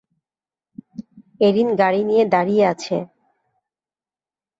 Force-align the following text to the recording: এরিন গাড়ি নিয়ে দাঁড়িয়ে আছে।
এরিন 1.41 1.69
গাড়ি 1.81 2.01
নিয়ে 2.09 2.23
দাঁড়িয়ে 2.33 2.63
আছে। 2.73 2.97